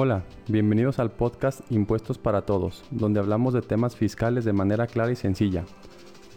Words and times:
Hola, 0.00 0.22
bienvenidos 0.46 1.00
al 1.00 1.10
podcast 1.10 1.60
Impuestos 1.72 2.18
para 2.18 2.42
Todos, 2.42 2.84
donde 2.92 3.18
hablamos 3.18 3.52
de 3.52 3.62
temas 3.62 3.96
fiscales 3.96 4.44
de 4.44 4.52
manera 4.52 4.86
clara 4.86 5.10
y 5.10 5.16
sencilla. 5.16 5.64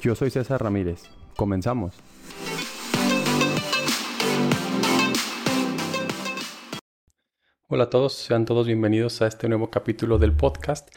Yo 0.01 0.15
soy 0.15 0.31
César 0.31 0.63
Ramírez. 0.63 1.03
Comenzamos. 1.35 1.93
Hola 7.67 7.83
a 7.83 7.89
todos, 7.91 8.13
sean 8.13 8.45
todos 8.45 8.65
bienvenidos 8.65 9.21
a 9.21 9.27
este 9.27 9.47
nuevo 9.47 9.69
capítulo 9.69 10.17
del 10.17 10.35
podcast. 10.35 10.89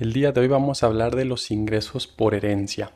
El 0.00 0.12
día 0.12 0.32
de 0.32 0.40
hoy 0.40 0.48
vamos 0.48 0.82
a 0.82 0.86
hablar 0.86 1.14
de 1.14 1.24
los 1.24 1.52
ingresos 1.52 2.08
por 2.08 2.34
herencia. 2.34 2.90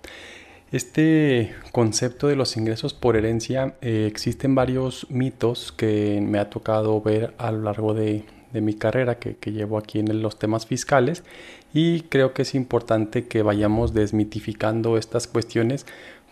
Este 0.73 1.55
concepto 1.71 2.27
de 2.27 2.35
los 2.35 2.57
ingresos 2.57 2.93
por 2.93 3.15
herencia, 3.15 3.77
eh, 3.83 4.09
existen 4.11 4.57
varios 4.57 5.09
mitos 5.11 5.71
que 5.71 6.21
me 6.21 6.41
ha 6.41 6.51
tocado 6.51 7.01
ver 7.01 7.37
a 7.39 7.53
lo 7.53 7.63
largo 7.63 7.95
de, 7.95 8.25
mi 8.61 8.75
carrera 8.75 9.19
que, 9.19 9.37
llevo 9.51 9.79
aquí 9.79 9.99
en 9.99 10.23
los 10.23 10.39
temas 10.39 10.67
fiscales 10.67 11.25
y 11.73 12.03
creo 12.03 12.35
que 12.35 12.43
es 12.43 12.55
importante 12.55 13.27
que 13.27 13.43
vayamos 13.43 13.95
desmitificando 13.95 14.97
estas 14.97 15.27
cuestiones 15.27 15.87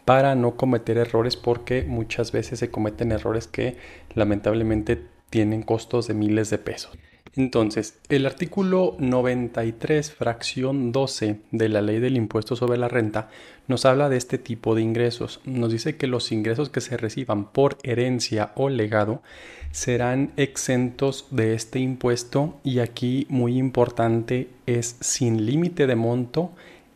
para 0.04 0.34
no 0.34 0.56
cometer 0.56 0.98
errores 0.98 1.36
porque 1.36 1.82
muchas 1.82 2.32
veces 2.32 2.58
se 2.58 2.70
cometen 2.70 3.12
errores 3.12 3.46
que 3.46 3.76
lamentablemente 4.14 5.02
tienen 5.30 5.62
costos 5.62 6.08
de 6.08 6.14
miles 6.14 6.50
de 6.50 6.58
pesos. 6.58 6.98
Entonces, 7.36 7.98
el 8.08 8.26
artículo 8.26 8.96
93, 8.98 10.12
fracción 10.12 10.90
12 10.90 11.38
de 11.52 11.68
la 11.68 11.80
ley 11.80 12.00
del 12.00 12.16
impuesto 12.16 12.56
sobre 12.56 12.76
la 12.76 12.88
renta 12.88 13.30
nos 13.68 13.84
habla 13.84 14.08
de 14.08 14.16
este 14.16 14.36
tipo 14.36 14.74
de 14.74 14.82
ingresos. 14.82 15.40
Nos 15.44 15.70
dice 15.70 15.96
que 15.96 16.08
los 16.08 16.32
ingresos 16.32 16.70
que 16.70 16.80
se 16.80 16.96
reciban 16.96 17.52
por 17.52 17.78
herencia 17.84 18.50
o 18.56 18.68
legado 18.68 19.22
serán 19.70 20.32
exentos 20.36 21.26
de 21.30 21.54
este 21.54 21.78
impuesto 21.78 22.58
y 22.64 22.80
aquí 22.80 23.26
muy 23.28 23.58
importante 23.58 24.48
es 24.66 24.96
sin 25.00 25.46
límite 25.46 25.86
de 25.86 25.94
monto 25.94 26.50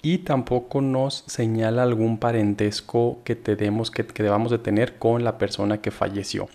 y 0.05 0.19
tampoco 0.19 0.83
nos 0.83 1.25
señala 1.27 1.83
algún 1.83 2.19
parentesco 2.19 3.23
que, 3.25 3.35
tenemos, 3.37 3.91
que, 3.91 4.05
debamos 4.23 4.53
de 4.53 4.59
tener 4.59 4.99
con 4.99 5.25
la 5.25 5.39
persona 5.39 5.79
que 5.81 5.91
falleció. 5.91 6.47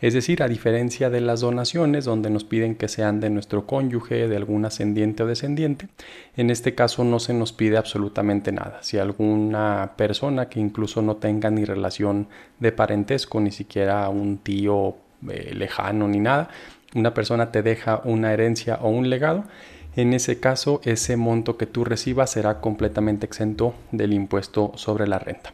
Es 0.00 0.14
decir, 0.14 0.40
a 0.40 0.48
diferencia 0.48 1.10
de 1.10 1.20
las 1.20 1.40
donaciones 1.40 2.04
donde 2.04 2.30
nos 2.30 2.44
piden 2.44 2.76
que 2.76 2.86
sean 2.86 3.18
de 3.18 3.28
nuestro 3.28 3.66
cónyuge, 3.66 4.28
de 4.28 4.36
algún 4.36 4.64
ascendiente 4.64 5.24
o 5.24 5.26
descendiente, 5.26 5.88
en 6.36 6.50
este 6.50 6.76
caso 6.76 7.02
no 7.02 7.18
se 7.18 7.34
nos 7.34 7.52
pide 7.52 7.76
absolutamente 7.76 8.52
nada. 8.52 8.78
Si 8.82 8.98
alguna 8.98 9.94
persona 9.96 10.48
que 10.48 10.60
incluso 10.60 11.02
no 11.02 11.16
tenga 11.16 11.50
ni 11.50 11.64
relación 11.64 12.28
de 12.60 12.70
parentesco, 12.70 13.40
ni 13.40 13.50
siquiera 13.50 14.08
un 14.10 14.38
tío 14.38 14.94
eh, 15.28 15.52
lejano 15.56 16.06
ni 16.06 16.20
nada, 16.20 16.50
una 16.94 17.14
persona 17.14 17.50
te 17.50 17.62
deja 17.62 18.00
una 18.04 18.32
herencia 18.32 18.78
o 18.80 18.90
un 18.90 19.10
legado, 19.10 19.44
en 19.96 20.12
ese 20.14 20.40
caso 20.40 20.80
ese 20.84 21.16
monto 21.16 21.56
que 21.56 21.66
tú 21.66 21.84
recibas 21.84 22.30
será 22.30 22.60
completamente 22.60 23.26
exento 23.26 23.74
del 23.90 24.12
impuesto 24.12 24.72
sobre 24.76 25.06
la 25.06 25.18
renta. 25.18 25.52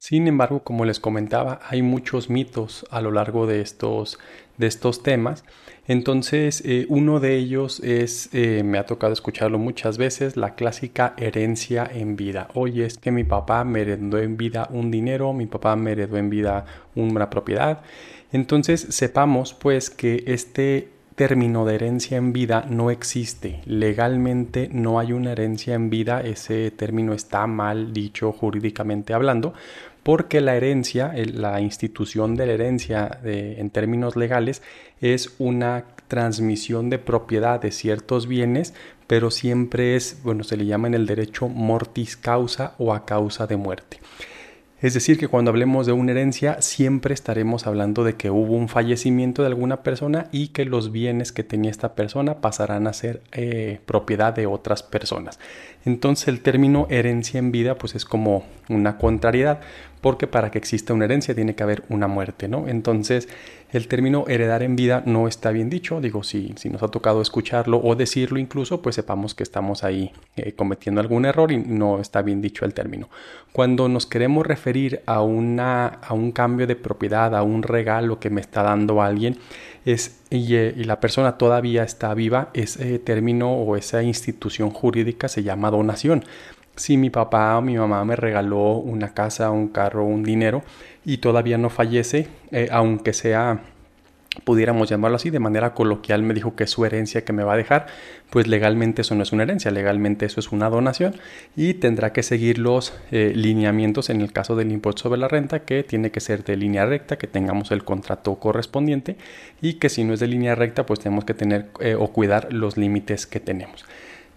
Sin 0.00 0.26
embargo, 0.28 0.60
como 0.64 0.86
les 0.86 0.98
comentaba, 0.98 1.60
hay 1.68 1.82
muchos 1.82 2.30
mitos 2.30 2.86
a 2.90 3.02
lo 3.02 3.10
largo 3.10 3.46
de 3.46 3.60
estos, 3.60 4.18
de 4.56 4.66
estos 4.66 5.02
temas. 5.02 5.44
Entonces, 5.86 6.62
eh, 6.64 6.86
uno 6.88 7.20
de 7.20 7.36
ellos 7.36 7.80
es, 7.80 8.30
eh, 8.32 8.62
me 8.64 8.78
ha 8.78 8.86
tocado 8.86 9.12
escucharlo 9.12 9.58
muchas 9.58 9.98
veces, 9.98 10.38
la 10.38 10.54
clásica 10.54 11.12
herencia 11.18 11.86
en 11.92 12.16
vida. 12.16 12.48
Oye, 12.54 12.86
es 12.86 12.96
que 12.96 13.10
mi 13.10 13.24
papá 13.24 13.62
me 13.64 13.82
heredó 13.82 14.18
en 14.18 14.38
vida 14.38 14.68
un 14.70 14.90
dinero, 14.90 15.34
mi 15.34 15.44
papá 15.44 15.76
me 15.76 15.92
heredó 15.92 16.16
en 16.16 16.30
vida 16.30 16.64
una 16.94 17.28
propiedad. 17.28 17.82
Entonces, 18.32 18.86
sepamos 18.88 19.52
pues 19.52 19.90
que 19.90 20.24
este 20.26 20.88
término 21.20 21.66
de 21.66 21.74
herencia 21.74 22.16
en 22.16 22.32
vida 22.32 22.64
no 22.66 22.90
existe. 22.90 23.60
Legalmente 23.66 24.70
no 24.72 24.98
hay 24.98 25.12
una 25.12 25.32
herencia 25.32 25.74
en 25.74 25.90
vida, 25.90 26.22
ese 26.22 26.70
término 26.70 27.12
está 27.12 27.46
mal 27.46 27.92
dicho 27.92 28.32
jurídicamente 28.32 29.12
hablando, 29.12 29.52
porque 30.02 30.40
la 30.40 30.56
herencia, 30.56 31.12
la 31.34 31.60
institución 31.60 32.36
de 32.36 32.46
la 32.46 32.52
herencia 32.54 33.20
en 33.22 33.68
términos 33.68 34.16
legales, 34.16 34.62
es 35.02 35.34
una 35.38 35.84
transmisión 36.08 36.88
de 36.88 36.98
propiedad 36.98 37.60
de 37.60 37.70
ciertos 37.70 38.26
bienes, 38.26 38.72
pero 39.06 39.30
siempre 39.30 39.96
es, 39.96 40.22
bueno, 40.24 40.42
se 40.42 40.56
le 40.56 40.64
llama 40.64 40.88
en 40.88 40.94
el 40.94 41.04
derecho 41.04 41.48
mortis 41.48 42.16
causa 42.16 42.72
o 42.78 42.94
a 42.94 43.04
causa 43.04 43.46
de 43.46 43.58
muerte. 43.58 43.98
Es 44.80 44.94
decir, 44.94 45.18
que 45.18 45.28
cuando 45.28 45.50
hablemos 45.50 45.84
de 45.84 45.92
una 45.92 46.12
herencia 46.12 46.62
siempre 46.62 47.12
estaremos 47.12 47.66
hablando 47.66 48.02
de 48.02 48.14
que 48.14 48.30
hubo 48.30 48.54
un 48.54 48.68
fallecimiento 48.68 49.42
de 49.42 49.48
alguna 49.48 49.82
persona 49.82 50.28
y 50.32 50.48
que 50.48 50.64
los 50.64 50.90
bienes 50.90 51.32
que 51.32 51.44
tenía 51.44 51.70
esta 51.70 51.94
persona 51.94 52.40
pasarán 52.40 52.86
a 52.86 52.94
ser 52.94 53.22
eh, 53.32 53.80
propiedad 53.84 54.32
de 54.32 54.46
otras 54.46 54.82
personas. 54.82 55.38
Entonces 55.84 56.28
el 56.28 56.40
término 56.40 56.86
herencia 56.88 57.38
en 57.38 57.52
vida 57.52 57.74
pues 57.74 57.94
es 57.94 58.06
como 58.06 58.44
una 58.70 58.96
contrariedad 58.96 59.60
porque 60.00 60.26
para 60.26 60.50
que 60.50 60.58
exista 60.58 60.94
una 60.94 61.04
herencia 61.04 61.34
tiene 61.34 61.54
que 61.54 61.62
haber 61.62 61.82
una 61.88 62.08
muerte, 62.08 62.48
¿no? 62.48 62.68
Entonces 62.68 63.28
el 63.72 63.86
término 63.86 64.24
heredar 64.26 64.62
en 64.62 64.74
vida 64.74 65.02
no 65.06 65.28
está 65.28 65.50
bien 65.50 65.70
dicho, 65.70 66.00
digo, 66.00 66.22
si, 66.24 66.54
si 66.56 66.70
nos 66.70 66.82
ha 66.82 66.88
tocado 66.88 67.22
escucharlo 67.22 67.80
o 67.82 67.94
decirlo 67.94 68.38
incluso, 68.38 68.82
pues 68.82 68.96
sepamos 68.96 69.34
que 69.34 69.42
estamos 69.42 69.84
ahí 69.84 70.10
eh, 70.36 70.52
cometiendo 70.52 71.00
algún 71.00 71.24
error 71.24 71.52
y 71.52 71.58
no 71.58 72.00
está 72.00 72.22
bien 72.22 72.40
dicho 72.40 72.64
el 72.64 72.74
término. 72.74 73.08
Cuando 73.52 73.88
nos 73.88 74.06
queremos 74.06 74.46
referir 74.46 75.02
a, 75.06 75.22
una, 75.22 75.86
a 75.86 76.14
un 76.14 76.32
cambio 76.32 76.66
de 76.66 76.76
propiedad, 76.76 77.34
a 77.36 77.42
un 77.42 77.62
regalo 77.62 78.18
que 78.18 78.30
me 78.30 78.40
está 78.40 78.62
dando 78.62 79.02
alguien, 79.02 79.38
es, 79.84 80.20
y, 80.30 80.56
eh, 80.56 80.74
y 80.76 80.84
la 80.84 80.98
persona 80.98 81.38
todavía 81.38 81.84
está 81.84 82.12
viva, 82.14 82.50
ese 82.54 82.98
término 82.98 83.52
o 83.52 83.76
esa 83.76 84.02
institución 84.02 84.70
jurídica 84.70 85.28
se 85.28 85.42
llama 85.42 85.70
donación 85.70 86.24
si 86.80 86.96
mi 86.96 87.10
papá 87.10 87.58
o 87.58 87.62
mi 87.62 87.76
mamá 87.76 88.04
me 88.04 88.16
regaló 88.16 88.78
una 88.78 89.12
casa, 89.12 89.50
un 89.50 89.68
carro, 89.68 90.04
un 90.04 90.22
dinero 90.22 90.62
y 91.04 91.18
todavía 91.18 91.58
no 91.58 91.70
fallece, 91.70 92.28
eh, 92.50 92.68
aunque 92.72 93.12
sea 93.12 93.60
pudiéramos 94.44 94.88
llamarlo 94.88 95.16
así, 95.16 95.30
de 95.30 95.40
manera 95.40 95.74
coloquial 95.74 96.22
me 96.22 96.34
dijo 96.34 96.54
que 96.54 96.64
es 96.64 96.70
su 96.70 96.84
herencia 96.84 97.24
que 97.24 97.32
me 97.32 97.42
va 97.42 97.54
a 97.54 97.56
dejar, 97.56 97.86
pues 98.30 98.46
legalmente 98.46 99.02
eso 99.02 99.14
no 99.14 99.24
es 99.24 99.32
una 99.32 99.42
herencia, 99.42 99.70
legalmente 99.70 100.24
eso 100.24 100.38
es 100.38 100.52
una 100.52 100.70
donación 100.70 101.16
y 101.56 101.74
tendrá 101.74 102.12
que 102.12 102.22
seguir 102.22 102.58
los 102.58 102.94
eh, 103.10 103.32
lineamientos 103.34 104.08
en 104.08 104.20
el 104.20 104.32
caso 104.32 104.54
del 104.54 104.70
impuesto 104.70 105.02
sobre 105.02 105.20
la 105.20 105.28
renta, 105.28 105.64
que 105.64 105.82
tiene 105.82 106.10
que 106.10 106.20
ser 106.20 106.44
de 106.44 106.56
línea 106.56 106.86
recta, 106.86 107.18
que 107.18 107.26
tengamos 107.26 107.72
el 107.72 107.84
contrato 107.84 108.36
correspondiente 108.36 109.16
y 109.60 109.74
que 109.74 109.88
si 109.88 110.04
no 110.04 110.14
es 110.14 110.20
de 110.20 110.28
línea 110.28 110.54
recta, 110.54 110.86
pues 110.86 111.00
tenemos 111.00 111.24
que 111.24 111.34
tener 111.34 111.66
eh, 111.80 111.96
o 111.98 112.08
cuidar 112.08 112.52
los 112.52 112.76
límites 112.76 113.26
que 113.26 113.40
tenemos. 113.40 113.84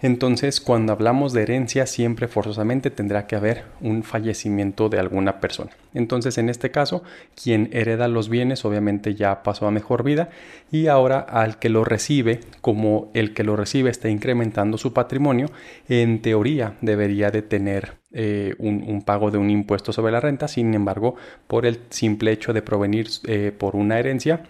Entonces, 0.04 0.60
cuando 0.60 0.92
hablamos 0.92 1.32
de 1.32 1.44
herencia, 1.44 1.86
siempre 1.86 2.28
forzosamente 2.28 2.92
tendrá 2.92 3.26
que 3.26 3.38
haber 3.38 3.64
un 3.80 4.04
fallecimiento 4.04 4.90
de 4.90 5.00
alguna 5.00 5.40
persona. 5.40 5.72
Entonces, 5.94 6.38
en 6.38 6.50
este 6.50 6.72
caso, 6.72 7.04
quien 7.42 7.70
hereda 7.72 8.10
los 8.10 8.28
bienes 8.28 8.66
obviamente 8.66 9.16
ya 9.16 9.44
pasó 9.44 9.66
a 9.66 9.72
mejor 9.72 10.04
vida 10.04 10.28
y 10.74 10.88
ahora 10.88 11.20
al 11.22 11.58
que 11.58 11.70
lo 11.70 11.86
recibe, 11.86 12.42
como 12.60 13.12
el 13.14 13.34
que 13.34 13.46
lo 13.46 13.56
recibe 13.56 13.90
está 13.90 14.10
incrementando 14.10 14.78
su 14.78 14.92
patrimonio, 14.92 15.50
en 15.88 16.22
teoría 16.22 16.74
debería 16.82 17.32
de 17.32 17.42
tener 17.42 17.94
eh, 18.12 18.56
un, 18.60 19.04
pago 19.04 19.32
de 19.32 19.38
un 19.38 19.50
impuesto 19.50 19.94
sobre 19.94 20.12
la 20.12 20.20
renta. 20.20 20.50
Sin 20.50 20.74
embargo, 20.74 21.16
por 21.48 21.66
el 21.66 21.80
simple 21.92 22.34
hecho 22.34 22.52
de 22.52 22.62
provenir 22.62 23.08
eh, 23.26 23.54
por 23.58 23.78
una 23.78 24.00
herencia, 24.00 24.44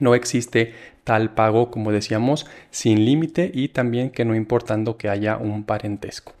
no 0.00 0.14
existe 0.14 0.74
tal 1.04 1.34
pago, 1.34 1.70
como 1.70 1.92
decíamos, 1.92 2.46
sin 2.70 3.04
límite 3.04 3.50
y 3.54 3.68
también 3.68 4.10
que 4.10 4.24
no 4.24 4.34
importando 4.34 4.96
que 4.96 5.08
haya 5.08 5.36
un 5.36 5.64
parentesco. 5.64 6.36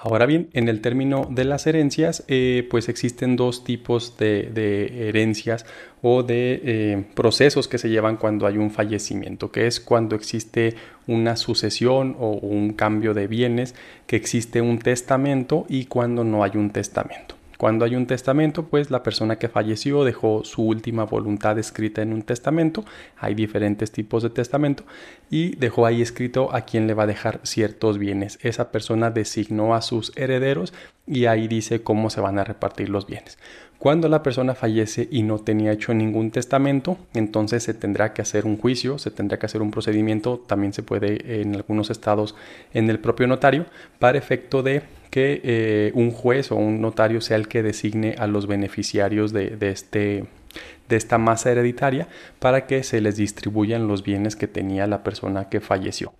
Ahora 0.00 0.26
bien, 0.26 0.48
en 0.52 0.68
el 0.68 0.80
término 0.80 1.26
de 1.28 1.44
las 1.44 1.66
herencias, 1.66 2.22
eh, 2.28 2.64
pues 2.70 2.88
existen 2.88 3.34
dos 3.34 3.64
tipos 3.64 4.16
de, 4.16 5.08
herencias 5.08 5.66
o 6.02 6.22
de 6.22 6.60
eh, 6.62 7.04
procesos 7.14 7.66
que 7.66 7.78
se 7.78 7.90
llevan 7.90 8.16
cuando 8.16 8.46
hay 8.46 8.58
un 8.58 8.70
fallecimiento, 8.70 9.50
que 9.50 9.66
es 9.66 9.80
cuando 9.80 10.14
existe 10.14 10.76
una 11.08 11.34
sucesión 11.34 12.14
o 12.20 12.30
un 12.30 12.74
cambio 12.74 13.12
de 13.12 13.26
bienes, 13.26 13.74
que 14.06 14.14
existe 14.14 14.60
un 14.60 14.78
testamento 14.78 15.66
y 15.68 15.86
cuando 15.86 16.22
no 16.22 16.44
hay 16.44 16.52
un 16.54 16.70
testamento. 16.70 17.37
Cuando 17.58 17.84
hay 17.84 17.96
un 17.96 18.06
testamento, 18.06 18.66
pues 18.66 18.92
la 18.92 19.02
persona 19.02 19.36
que 19.36 19.48
falleció 19.48 20.04
dejó 20.04 20.44
su 20.44 20.62
última 20.62 21.02
voluntad 21.02 21.58
escrita 21.58 22.02
en 22.02 22.12
un 22.12 22.22
testamento. 22.22 22.84
Hay 23.18 23.34
diferentes 23.34 23.90
tipos 23.90 24.22
de 24.22 24.30
testamento 24.30 24.84
y 25.28 25.56
dejó 25.56 25.84
ahí 25.84 26.00
escrito 26.00 26.54
a 26.54 26.60
quién 26.60 26.86
le 26.86 26.94
va 26.94 27.02
a 27.02 27.08
dejar 27.08 27.40
ciertos 27.42 27.98
bienes. 27.98 28.38
Esa 28.42 28.70
persona 28.70 29.10
designó 29.10 29.74
a 29.74 29.82
sus 29.82 30.12
herederos 30.16 30.72
y 31.04 31.26
ahí 31.26 31.48
dice 31.48 31.82
cómo 31.82 32.10
se 32.10 32.20
van 32.20 32.38
a 32.38 32.44
repartir 32.44 32.90
los 32.90 33.08
bienes. 33.08 33.38
Cuando 33.78 34.08
la 34.08 34.22
persona 34.22 34.54
fallece 34.54 35.08
y 35.10 35.24
no 35.24 35.40
tenía 35.40 35.72
hecho 35.72 35.92
ningún 35.94 36.30
testamento, 36.30 36.96
entonces 37.12 37.64
se 37.64 37.74
tendrá 37.74 38.12
que 38.12 38.22
hacer 38.22 38.46
un 38.46 38.56
juicio, 38.56 38.98
se 38.98 39.10
tendrá 39.10 39.40
que 39.40 39.46
hacer 39.46 39.62
un 39.62 39.72
procedimiento, 39.72 40.38
también 40.38 40.72
se 40.72 40.84
puede 40.84 41.40
en 41.40 41.56
algunos 41.56 41.90
estados 41.90 42.36
en 42.72 42.88
el 42.88 43.00
propio 43.00 43.26
notario, 43.26 43.66
para 43.98 44.18
efecto 44.18 44.62
de 44.62 44.82
que 45.10 45.40
eh, 45.44 45.92
un 45.94 46.10
juez 46.10 46.52
o 46.52 46.56
un 46.56 46.80
notario 46.80 47.20
sea 47.20 47.36
el 47.36 47.48
que 47.48 47.62
designe 47.62 48.14
a 48.18 48.26
los 48.26 48.46
beneficiarios 48.46 49.32
de, 49.32 49.56
este, 49.60 50.24
de 50.88 50.96
esta 50.96 51.18
masa 51.18 51.50
hereditaria 51.50 52.08
para 52.38 52.66
que 52.66 52.82
se 52.82 53.00
les 53.00 53.16
distribuyan 53.16 53.88
los 53.88 54.02
bienes 54.02 54.36
que 54.36 54.48
tenía 54.48 54.86
la 54.86 55.02
persona 55.02 55.48
que 55.48 55.60
falleció. 55.60 56.12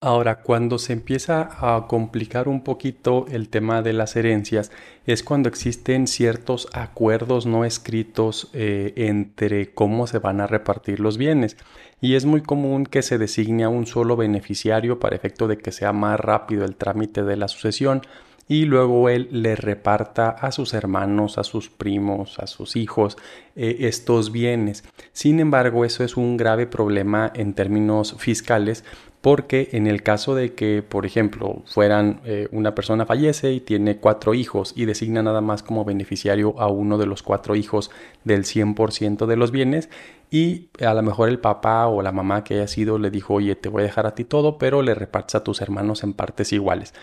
Ahora, 0.00 0.42
cuando 0.42 0.78
se 0.78 0.92
empieza 0.92 1.48
a 1.58 1.88
complicar 1.88 2.46
un 2.46 2.62
poquito 2.62 3.26
el 3.32 3.48
tema 3.48 3.82
de 3.82 3.92
las 3.92 4.14
herencias, 4.14 4.70
es 5.06 5.24
cuando 5.24 5.48
existen 5.48 6.06
ciertos 6.06 6.68
acuerdos 6.72 7.46
no 7.46 7.64
escritos 7.64 8.48
eh, 8.52 8.92
entre 8.94 9.74
cómo 9.74 10.06
se 10.06 10.20
van 10.20 10.40
a 10.40 10.46
repartir 10.46 11.00
los 11.00 11.18
bienes. 11.18 11.56
Y 12.00 12.14
es 12.14 12.26
muy 12.26 12.42
común 12.42 12.86
que 12.86 13.02
se 13.02 13.18
designe 13.18 13.64
a 13.64 13.70
un 13.70 13.86
solo 13.86 14.14
beneficiario 14.16 15.00
para 15.00 15.16
efecto 15.16 15.48
de 15.48 15.58
que 15.58 15.72
sea 15.72 15.92
más 15.92 16.20
rápido 16.20 16.64
el 16.64 16.76
trámite 16.76 17.24
de 17.24 17.36
la 17.36 17.48
sucesión 17.48 18.02
y 18.48 18.64
luego 18.64 19.10
él 19.10 19.28
le 19.30 19.56
reparta 19.56 20.30
a 20.30 20.52
sus 20.52 20.72
hermanos, 20.72 21.36
a 21.36 21.44
sus 21.44 21.68
primos, 21.68 22.38
a 22.38 22.46
sus 22.46 22.76
hijos 22.76 23.18
eh, 23.54 23.76
estos 23.80 24.32
bienes. 24.32 24.84
Sin 25.12 25.38
embargo, 25.38 25.84
eso 25.84 26.02
es 26.02 26.16
un 26.16 26.36
grave 26.36 26.66
problema 26.66 27.30
en 27.34 27.52
términos 27.52 28.16
fiscales 28.18 28.84
porque 29.20 29.70
en 29.72 29.86
el 29.86 30.02
caso 30.02 30.34
de 30.34 30.54
que, 30.54 30.82
por 30.82 31.04
ejemplo, 31.04 31.62
fueran 31.66 32.20
eh, 32.24 32.48
una 32.52 32.74
persona 32.74 33.04
fallece 33.04 33.52
y 33.52 33.60
tiene 33.60 33.96
cuatro 33.96 34.34
hijos 34.34 34.72
y 34.76 34.84
designa 34.84 35.22
nada 35.22 35.40
más 35.40 35.62
como 35.62 35.84
beneficiario 35.84 36.54
a 36.60 36.68
uno 36.68 36.98
de 36.98 37.06
los 37.06 37.22
cuatro 37.22 37.56
hijos 37.56 37.90
del 38.24 38.44
100% 38.44 39.26
de 39.26 39.36
los 39.36 39.50
bienes 39.50 39.88
y 40.30 40.68
a 40.80 40.94
lo 40.94 41.02
mejor 41.02 41.28
el 41.28 41.40
papá 41.40 41.88
o 41.88 42.02
la 42.02 42.12
mamá 42.12 42.44
que 42.44 42.54
haya 42.54 42.68
sido 42.68 42.98
le 42.98 43.10
dijo, 43.10 43.34
oye, 43.34 43.56
te 43.56 43.68
voy 43.68 43.80
a 43.82 43.86
dejar 43.86 44.06
a 44.06 44.14
ti 44.14 44.24
todo, 44.24 44.58
pero 44.58 44.82
le 44.82 44.94
repartes 44.94 45.34
a 45.34 45.42
tus 45.42 45.60
hermanos 45.62 46.04
en 46.04 46.12
partes 46.12 46.52
iguales. 46.52 46.94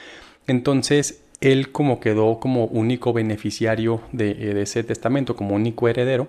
Entonces, 0.48 1.25
él 1.42 1.72
como 1.72 2.00
quedó 2.00 2.40
como 2.40 2.66
único 2.66 3.14
beneficiario 3.14 4.02
de, 4.12 4.32
eh, 4.32 4.54
de, 4.54 4.62
ese 4.62 4.84
testamento, 4.84 5.36
como 5.36 5.56
único 5.56 5.88
heredero, 5.88 6.28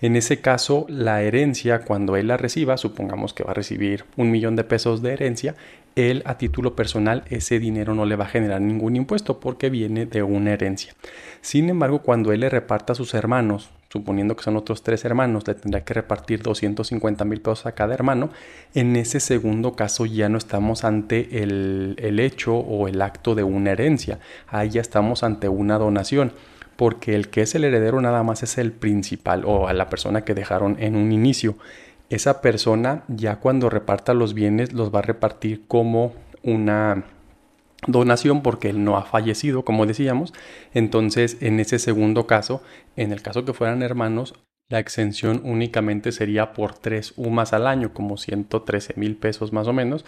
en 0.00 0.14
ese 0.14 0.40
caso 0.40 0.86
la 0.88 1.22
herencia, 1.22 1.80
cuando 1.80 2.16
él 2.16 2.28
la 2.28 2.36
reciba, 2.36 2.76
supongamos 2.76 3.34
que 3.34 3.42
va 3.42 3.50
a 3.50 3.54
recibir 3.54 4.04
un 4.16 4.30
millón 4.30 4.54
de 4.54 4.64
pesos 4.64 5.02
de 5.02 5.12
herencia, 5.12 5.56
él 5.96 6.22
a 6.26 6.38
título 6.38 6.76
personal 6.76 7.24
ese 7.28 7.58
dinero 7.58 7.94
no 7.94 8.06
le 8.06 8.14
va 8.16 8.24
a 8.24 8.28
generar 8.28 8.60
ningún 8.60 8.94
impuesto 8.94 9.40
porque 9.40 9.70
viene 9.70 10.06
de 10.06 10.22
una 10.22 10.52
herencia. 10.52 10.94
Sin 11.40 11.68
embargo, 11.68 12.02
cuando 12.02 12.32
él 12.32 12.40
le 12.40 12.48
reparta 12.48 12.92
a 12.92 12.96
sus 12.96 13.14
hermanos, 13.14 13.70
suponiendo 13.90 14.36
que 14.36 14.42
son 14.42 14.56
otros 14.56 14.82
tres 14.82 15.04
hermanos, 15.04 15.46
le 15.46 15.54
tendrá 15.54 15.84
que 15.84 15.94
repartir 15.94 16.42
250 16.42 17.24
mil 17.24 17.40
pesos 17.40 17.66
a 17.66 17.72
cada 17.72 17.94
hermano, 17.94 18.30
en 18.74 18.96
ese 18.96 19.20
segundo 19.20 19.72
caso 19.74 20.06
ya 20.06 20.28
no 20.28 20.38
estamos 20.38 20.84
ante 20.84 21.42
el, 21.42 21.96
el 21.98 22.20
hecho 22.20 22.54
o 22.56 22.88
el 22.88 23.00
acto 23.00 23.34
de 23.34 23.44
una 23.44 23.72
herencia, 23.72 24.18
ahí 24.46 24.70
ya 24.70 24.80
estamos 24.80 25.22
ante 25.22 25.48
una 25.48 25.78
donación 25.78 26.32
porque 26.78 27.16
el 27.16 27.28
que 27.28 27.42
es 27.42 27.56
el 27.56 27.64
heredero 27.64 28.00
nada 28.00 28.22
más 28.22 28.44
es 28.44 28.56
el 28.56 28.70
principal 28.70 29.44
o 29.44 29.66
a 29.66 29.72
la 29.72 29.88
persona 29.88 30.24
que 30.24 30.32
dejaron 30.32 30.76
en 30.78 30.94
un 30.94 31.10
inicio. 31.10 31.56
Esa 32.08 32.40
persona 32.40 33.02
ya 33.08 33.40
cuando 33.40 33.68
reparta 33.68 34.14
los 34.14 34.32
bienes 34.32 34.72
los 34.72 34.94
va 34.94 35.00
a 35.00 35.02
repartir 35.02 35.64
como 35.66 36.12
una 36.44 37.04
donación 37.86 38.42
porque 38.42 38.70
él 38.70 38.84
no 38.84 38.96
ha 38.96 39.04
fallecido, 39.04 39.64
como 39.64 39.86
decíamos. 39.86 40.32
Entonces, 40.74 41.38
en 41.40 41.60
ese 41.60 41.78
segundo 41.78 42.26
caso, 42.26 42.62
en 42.96 43.12
el 43.12 43.22
caso 43.22 43.44
que 43.44 43.52
fueran 43.52 43.82
hermanos, 43.82 44.34
la 44.70 44.80
exención 44.80 45.40
únicamente 45.44 46.12
sería 46.12 46.52
por 46.52 46.74
tres 46.74 47.14
UMAS 47.16 47.54
al 47.54 47.66
año, 47.66 47.94
como 47.94 48.18
113 48.18 48.94
mil 48.96 49.16
pesos 49.16 49.50
más 49.50 49.66
o 49.66 49.72
menos, 49.72 50.04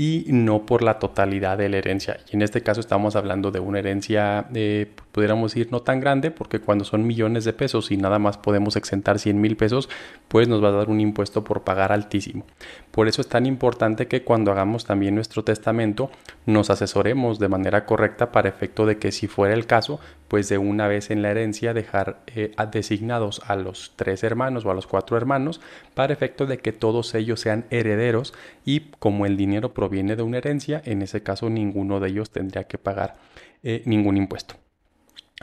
y 0.00 0.24
no 0.28 0.64
por 0.64 0.80
la 0.80 0.98
totalidad 0.98 1.58
de 1.58 1.68
la 1.68 1.76
herencia. 1.76 2.20
Y 2.32 2.36
en 2.36 2.40
este 2.40 2.62
caso 2.62 2.80
estamos 2.80 3.16
hablando 3.16 3.50
de 3.50 3.60
una 3.60 3.80
herencia, 3.80 4.46
eh, 4.54 4.90
pudiéramos 5.12 5.52
decir, 5.52 5.70
no 5.70 5.80
tan 5.80 6.00
grande, 6.00 6.30
porque 6.30 6.58
cuando 6.58 6.86
son 6.86 7.06
millones 7.06 7.44
de 7.44 7.52
pesos 7.52 7.90
y 7.90 7.98
nada 7.98 8.18
más 8.18 8.38
podemos 8.38 8.76
exentar 8.76 9.18
100 9.18 9.38
mil 9.38 9.58
pesos, 9.58 9.90
pues 10.28 10.48
nos 10.48 10.64
va 10.64 10.68
a 10.68 10.72
dar 10.72 10.88
un 10.88 11.00
impuesto 11.00 11.44
por 11.44 11.64
pagar 11.64 11.92
altísimo. 11.92 12.46
Por 12.92 13.08
eso 13.08 13.20
es 13.20 13.28
tan 13.28 13.44
importante 13.44 14.06
que 14.06 14.24
cuando 14.24 14.50
hagamos 14.52 14.86
también 14.86 15.14
nuestro 15.14 15.44
testamento, 15.44 16.10
nos 16.46 16.70
asesoremos 16.70 17.38
de 17.38 17.48
manera 17.48 17.84
correcta 17.84 18.32
para 18.32 18.48
efecto 18.48 18.86
de 18.86 18.96
que 18.96 19.12
si 19.12 19.26
fuera 19.26 19.52
el 19.52 19.66
caso, 19.66 20.00
pues 20.28 20.48
de 20.48 20.56
una 20.56 20.88
vez 20.88 21.10
en 21.10 21.20
la 21.20 21.30
herencia 21.30 21.74
dejar 21.74 22.20
eh, 22.28 22.54
designados 22.72 23.42
a 23.48 23.56
los 23.56 23.92
tres 23.96 24.24
hermanos 24.24 24.64
o 24.64 24.70
a 24.70 24.74
los 24.74 24.86
cuatro 24.86 25.16
hermanos 25.16 25.60
para 25.92 26.12
efecto 26.12 26.46
de 26.46 26.58
que 26.58 26.72
todos 26.72 27.14
ellos 27.14 27.40
sean 27.40 27.66
herederos 27.70 28.32
y 28.64 28.92
como 29.00 29.26
el 29.26 29.36
dinero 29.36 29.74
proviene 29.90 30.14
de 30.14 30.22
una 30.22 30.38
herencia, 30.38 30.80
en 30.84 31.02
ese 31.02 31.24
caso 31.24 31.50
ninguno 31.50 31.98
de 31.98 32.10
ellos 32.10 32.30
tendría 32.30 32.62
que 32.62 32.78
pagar 32.78 33.16
eh, 33.64 33.82
ningún 33.86 34.16
impuesto. 34.16 34.54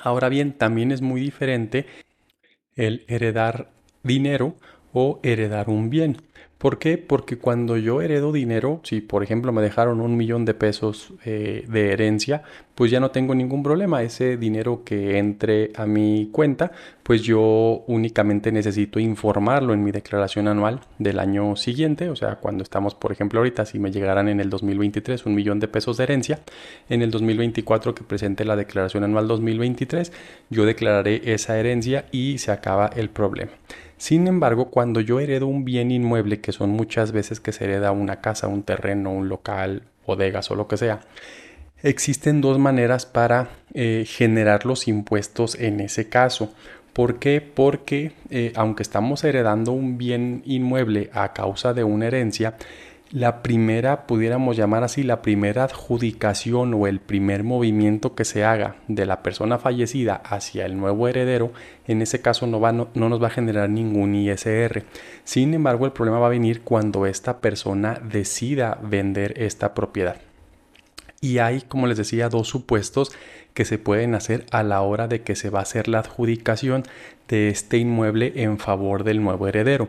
Ahora 0.01 0.29
bien, 0.29 0.53
también 0.53 0.93
es 0.93 1.01
muy 1.01 1.19
diferente 1.19 1.85
el 2.73 3.03
heredar 3.09 3.71
dinero 4.03 4.55
o 4.93 5.19
heredar 5.21 5.67
un 5.67 5.89
bien. 5.89 6.21
¿Por 6.57 6.79
qué? 6.79 6.97
Porque 6.97 7.37
cuando 7.37 7.77
yo 7.77 8.01
heredo 8.01 8.31
dinero, 8.31 8.81
si 8.83 8.99
por 8.99 9.21
ejemplo 9.21 9.51
me 9.51 9.61
dejaron 9.61 10.01
un 10.01 10.17
millón 10.17 10.43
de 10.43 10.55
pesos 10.55 11.13
eh, 11.23 11.65
de 11.67 11.91
herencia, 11.91 12.41
pues 12.73 12.89
ya 12.89 12.99
no 12.99 13.11
tengo 13.11 13.35
ningún 13.35 13.61
problema. 13.61 14.01
Ese 14.01 14.37
dinero 14.37 14.81
que 14.83 15.19
entre 15.19 15.71
a 15.75 15.85
mi 15.85 16.29
cuenta, 16.31 16.71
pues 17.03 17.21
yo 17.21 17.83
únicamente 17.85 18.51
necesito 18.51 18.99
informarlo 18.99 19.73
en 19.75 19.83
mi 19.83 19.91
declaración 19.91 20.47
anual 20.47 20.81
del 20.97 21.19
año 21.19 21.55
siguiente. 21.55 22.09
O 22.09 22.15
sea, 22.15 22.37
cuando 22.37 22.63
estamos, 22.63 22.95
por 22.95 23.11
ejemplo, 23.11 23.39
ahorita, 23.39 23.63
si 23.67 23.77
me 23.77 23.91
llegaran 23.91 24.27
en 24.27 24.39
el 24.39 24.49
2023 24.49 25.27
un 25.27 25.35
millón 25.35 25.59
de 25.59 25.67
pesos 25.67 25.97
de 25.97 26.05
herencia, 26.05 26.39
en 26.89 27.03
el 27.03 27.11
2024 27.11 27.93
que 27.93 28.03
presente 28.03 28.45
la 28.45 28.55
declaración 28.55 29.03
anual 29.03 29.27
2023, 29.27 30.11
yo 30.49 30.65
declararé 30.65 31.33
esa 31.33 31.59
herencia 31.59 32.05
y 32.11 32.39
se 32.39 32.51
acaba 32.51 32.87
el 32.95 33.09
problema. 33.11 33.51
Sin 33.97 34.27
embargo, 34.27 34.69
cuando 34.69 35.01
yo 35.01 35.19
heredo 35.19 35.47
un 35.47 35.65
bien 35.65 35.91
inmueble, 35.91 36.39
que 36.39 36.51
son 36.51 36.69
muchas 36.69 37.11
veces 37.11 37.39
que 37.39 37.51
se 37.51 37.65
hereda 37.65 37.91
una 37.91 38.21
casa, 38.21 38.47
un 38.47 38.63
terreno, 38.63 39.11
un 39.11 39.27
local, 39.27 39.83
bodegas 40.05 40.51
o 40.51 40.55
lo 40.55 40.67
que 40.67 40.77
sea, 40.77 41.01
existen 41.81 42.41
dos 42.41 42.59
maneras 42.59 43.05
para 43.05 43.49
eh, 43.73 44.05
generar 44.07 44.65
los 44.65 44.87
impuestos 44.87 45.55
en 45.55 45.79
ese 45.79 46.09
caso. 46.09 46.53
¿Por 46.93 47.19
qué? 47.19 47.41
Porque 47.41 48.13
eh, 48.29 48.53
aunque 48.55 48.83
estamos 48.83 49.23
heredando 49.23 49.71
un 49.71 49.97
bien 49.97 50.41
inmueble 50.45 51.09
a 51.13 51.33
causa 51.33 51.73
de 51.73 51.83
una 51.83 52.07
herencia, 52.07 52.55
la 53.11 53.41
primera, 53.41 54.05
pudiéramos 54.05 54.57
llamar 54.57 54.83
así, 54.83 55.03
la 55.03 55.21
primera 55.21 55.63
adjudicación 55.63 56.73
o 56.73 56.87
el 56.87 56.99
primer 56.99 57.43
movimiento 57.43 58.15
que 58.15 58.25
se 58.25 58.43
haga 58.43 58.75
de 58.87 59.05
la 59.05 59.23
persona 59.23 59.57
fallecida 59.59 60.15
hacia 60.15 60.65
el 60.65 60.77
nuevo 60.77 61.07
heredero, 61.07 61.51
en 61.87 62.01
ese 62.01 62.21
caso 62.21 62.47
no, 62.47 62.59
va, 62.59 62.73
no, 62.73 62.89
nos 62.93 63.21
va 63.21 63.27
a 63.27 63.31
generar 63.31 63.69
ningún 63.69 64.13
ISR. 64.15 64.83
Sin 65.23 65.53
embargo, 65.53 65.85
el 65.85 65.93
problema 65.93 66.19
va 66.19 66.27
a 66.27 66.31
venir 66.31 66.61
cuando 66.61 67.05
esta 67.05 67.39
persona 67.39 68.01
decida 68.03 68.77
vender 68.81 69.33
esta 69.37 69.73
propiedad. 69.73 70.17
Y 71.21 71.39
hay, 71.39 71.61
como 71.61 71.87
les 71.87 71.97
decía, 71.97 72.29
dos 72.29 72.47
supuestos 72.47 73.11
que 73.53 73.65
se 73.65 73.79
pueden 73.79 74.13
hacer 74.13 74.45
a 74.51 74.61
la 74.61 74.81
hora 74.81 75.07
de 75.07 75.21
que 75.21 75.35
se 75.35 75.49
va 75.49 75.59
a 75.59 75.63
hacer 75.63 75.87
la 75.87 75.99
adjudicación 75.99 76.83
de 77.27 77.49
este 77.49 77.77
inmueble 77.77 78.33
en 78.35 78.59
favor 78.59 79.03
del 79.03 79.23
nuevo 79.23 79.47
heredero. 79.47 79.87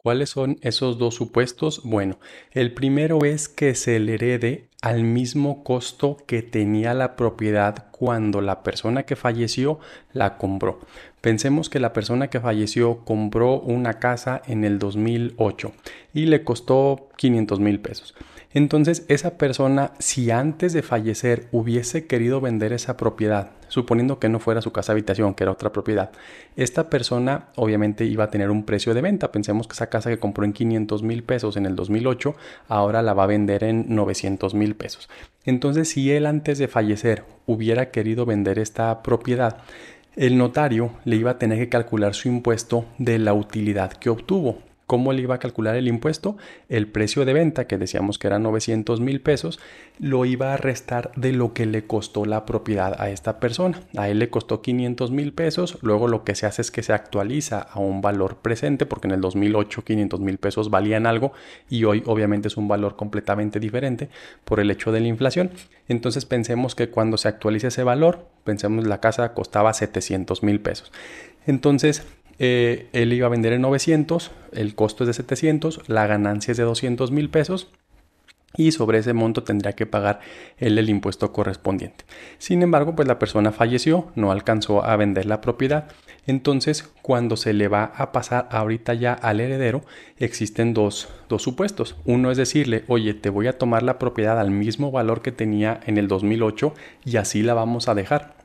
¿Cuáles 0.00 0.30
son 0.30 0.58
esos 0.60 0.96
dos 0.96 1.16
supuestos? 1.16 1.82
Bueno, 1.82 2.20
el 2.52 2.72
primero 2.72 3.24
es 3.24 3.48
que 3.48 3.74
se 3.74 3.98
le 3.98 4.14
herede 4.14 4.68
al 4.80 5.02
mismo 5.02 5.64
costo 5.64 6.18
que 6.24 6.40
tenía 6.42 6.94
la 6.94 7.16
propiedad 7.16 7.90
cuando 7.90 8.40
la 8.40 8.62
persona 8.62 9.02
que 9.02 9.16
falleció 9.16 9.80
la 10.12 10.38
compró. 10.38 10.78
Pensemos 11.20 11.68
que 11.68 11.80
la 11.80 11.92
persona 11.92 12.28
que 12.28 12.40
falleció 12.40 12.98
compró 13.04 13.60
una 13.60 13.94
casa 13.94 14.40
en 14.46 14.64
el 14.64 14.78
2008 14.78 15.72
y 16.14 16.26
le 16.26 16.44
costó 16.44 17.08
500 17.16 17.58
mil 17.60 17.80
pesos. 17.80 18.14
Entonces 18.54 19.04
esa 19.08 19.36
persona, 19.36 19.92
si 19.98 20.30
antes 20.30 20.72
de 20.72 20.82
fallecer 20.82 21.48
hubiese 21.52 22.06
querido 22.06 22.40
vender 22.40 22.72
esa 22.72 22.96
propiedad, 22.96 23.50
suponiendo 23.68 24.18
que 24.18 24.30
no 24.30 24.40
fuera 24.40 24.62
su 24.62 24.72
casa 24.72 24.92
habitación, 24.92 25.34
que 25.34 25.44
era 25.44 25.52
otra 25.52 25.70
propiedad, 25.70 26.12
esta 26.56 26.88
persona 26.88 27.48
obviamente 27.56 28.06
iba 28.06 28.24
a 28.24 28.30
tener 28.30 28.50
un 28.50 28.64
precio 28.64 28.94
de 28.94 29.02
venta. 29.02 29.32
Pensemos 29.32 29.68
que 29.68 29.74
esa 29.74 29.90
casa 29.90 30.08
que 30.08 30.18
compró 30.18 30.44
en 30.44 30.54
500 30.54 31.02
mil 31.02 31.24
pesos 31.24 31.58
en 31.58 31.66
el 31.66 31.76
2008, 31.76 32.36
ahora 32.68 33.02
la 33.02 33.12
va 33.12 33.24
a 33.24 33.26
vender 33.26 33.64
en 33.64 33.94
900 33.94 34.54
mil 34.54 34.76
pesos. 34.76 35.10
Entonces 35.44 35.90
si 35.90 36.10
él 36.10 36.24
antes 36.24 36.58
de 36.58 36.68
fallecer 36.68 37.24
hubiera 37.44 37.90
querido 37.90 38.24
vender 38.24 38.58
esta 38.58 39.02
propiedad, 39.02 39.58
el 40.18 40.36
notario 40.36 40.90
le 41.04 41.14
iba 41.14 41.30
a 41.30 41.38
tener 41.38 41.58
que 41.58 41.68
calcular 41.68 42.12
su 42.12 42.26
impuesto 42.26 42.86
de 42.98 43.20
la 43.20 43.34
utilidad 43.34 43.92
que 43.92 44.10
obtuvo. 44.10 44.67
¿Cómo 44.88 45.12
le 45.12 45.20
iba 45.20 45.34
a 45.34 45.38
calcular 45.38 45.76
el 45.76 45.86
impuesto? 45.86 46.38
El 46.70 46.86
precio 46.86 47.26
de 47.26 47.34
venta, 47.34 47.66
que 47.66 47.76
decíamos 47.76 48.18
que 48.18 48.26
era 48.26 48.38
900 48.38 49.00
mil 49.00 49.20
pesos, 49.20 49.60
lo 49.98 50.24
iba 50.24 50.54
a 50.54 50.56
restar 50.56 51.12
de 51.14 51.34
lo 51.34 51.52
que 51.52 51.66
le 51.66 51.86
costó 51.86 52.24
la 52.24 52.46
propiedad 52.46 52.98
a 52.98 53.10
esta 53.10 53.38
persona. 53.38 53.82
A 53.98 54.08
él 54.08 54.18
le 54.18 54.30
costó 54.30 54.62
500 54.62 55.10
mil 55.10 55.34
pesos, 55.34 55.76
luego 55.82 56.08
lo 56.08 56.24
que 56.24 56.34
se 56.34 56.46
hace 56.46 56.62
es 56.62 56.70
que 56.70 56.82
se 56.82 56.94
actualiza 56.94 57.58
a 57.60 57.80
un 57.80 58.00
valor 58.00 58.38
presente, 58.38 58.86
porque 58.86 59.08
en 59.08 59.12
el 59.12 59.20
2008 59.20 59.84
500 59.84 60.20
mil 60.20 60.38
pesos 60.38 60.70
valían 60.70 61.04
algo 61.04 61.34
y 61.68 61.84
hoy 61.84 62.02
obviamente 62.06 62.48
es 62.48 62.56
un 62.56 62.66
valor 62.66 62.96
completamente 62.96 63.60
diferente 63.60 64.08
por 64.46 64.58
el 64.58 64.70
hecho 64.70 64.90
de 64.90 65.00
la 65.00 65.08
inflación. 65.08 65.50
Entonces 65.88 66.24
pensemos 66.24 66.74
que 66.74 66.88
cuando 66.88 67.18
se 67.18 67.28
actualice 67.28 67.66
ese 67.66 67.82
valor, 67.82 68.26
pensemos 68.44 68.86
la 68.86 69.02
casa 69.02 69.34
costaba 69.34 69.74
700 69.74 70.42
mil 70.42 70.60
pesos. 70.60 70.90
Entonces 71.46 72.06
eh, 72.38 72.88
él 72.92 73.12
iba 73.12 73.26
a 73.26 73.30
vender 73.30 73.52
en 73.52 73.62
900, 73.62 74.30
el 74.52 74.74
costo 74.74 75.04
es 75.04 75.08
de 75.08 75.14
700, 75.14 75.88
la 75.88 76.06
ganancia 76.06 76.52
es 76.52 76.58
de 76.58 76.64
200 76.64 77.10
mil 77.10 77.30
pesos 77.30 77.68
y 78.56 78.72
sobre 78.72 78.98
ese 78.98 79.12
monto 79.12 79.42
tendría 79.42 79.74
que 79.74 79.86
pagar 79.86 80.20
él 80.56 80.78
el 80.78 80.88
impuesto 80.88 81.32
correspondiente. 81.32 82.04
Sin 82.38 82.62
embargo, 82.62 82.96
pues 82.96 83.06
la 83.06 83.18
persona 83.18 83.52
falleció, 83.52 84.08
no 84.14 84.32
alcanzó 84.32 84.84
a 84.84 84.96
vender 84.96 85.26
la 85.26 85.40
propiedad. 85.40 85.88
Entonces, 86.26 86.90
cuando 87.02 87.36
se 87.36 87.52
le 87.52 87.68
va 87.68 87.84
a 87.84 88.12
pasar 88.12 88.48
ahorita 88.50 88.94
ya 88.94 89.12
al 89.12 89.40
heredero, 89.40 89.82
existen 90.18 90.74
dos, 90.74 91.08
dos 91.28 91.42
supuestos. 91.42 91.96
Uno 92.04 92.30
es 92.30 92.36
decirle, 92.36 92.84
oye, 92.88 93.14
te 93.14 93.30
voy 93.30 93.46
a 93.46 93.58
tomar 93.58 93.82
la 93.82 93.98
propiedad 93.98 94.40
al 94.40 94.50
mismo 94.50 94.90
valor 94.90 95.22
que 95.22 95.32
tenía 95.32 95.80
en 95.86 95.98
el 95.98 96.08
2008 96.08 96.74
y 97.04 97.16
así 97.16 97.42
la 97.42 97.54
vamos 97.54 97.88
a 97.88 97.94
dejar. 97.94 98.37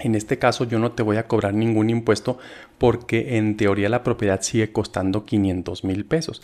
En 0.00 0.14
este 0.14 0.38
caso 0.38 0.64
yo 0.64 0.78
no 0.78 0.92
te 0.92 1.02
voy 1.02 1.18
a 1.18 1.28
cobrar 1.28 1.54
ningún 1.54 1.90
impuesto 1.90 2.38
porque 2.78 3.36
en 3.36 3.56
teoría 3.56 3.88
la 3.88 4.02
propiedad 4.02 4.40
sigue 4.40 4.72
costando 4.72 5.26
500 5.26 5.84
mil 5.84 6.06
pesos. 6.06 6.42